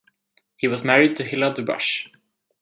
[0.57, 2.07] He was married to Hilla Dubash.